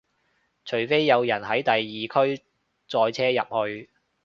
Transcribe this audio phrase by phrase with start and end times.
[0.65, 2.41] 除非有人喺第二區
[2.87, 3.89] 截車入去